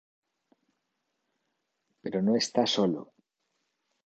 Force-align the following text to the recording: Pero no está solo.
Pero 2.01 2.17
no 2.25 2.33
está 2.43 2.63
solo. 2.75 3.01